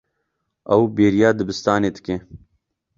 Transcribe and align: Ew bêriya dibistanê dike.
Ew 0.73 0.83
bêriya 0.95 1.29
dibistanê 1.37 1.89
dike. 1.95 2.15